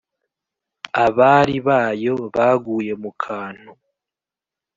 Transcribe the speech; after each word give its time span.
abari 1.05 1.55
bayo 1.67 2.13
baguye 2.35 2.93
mu 3.03 3.11
kantu: 3.23 3.71